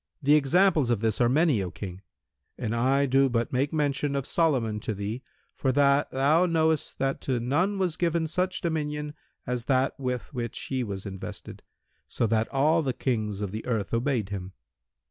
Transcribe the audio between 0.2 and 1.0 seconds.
The examples